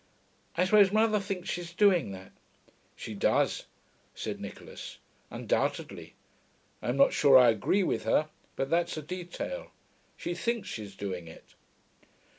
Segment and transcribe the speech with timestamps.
[0.57, 2.31] I suppose mother thinks she's doing that.'
[2.95, 3.65] 'She does,'
[4.15, 4.97] said Nicholas.
[5.29, 6.15] 'Undoubtedly.
[6.81, 9.69] I'm not sure I agree with her, but that's a detail.
[10.17, 11.53] She thinks she's doing it....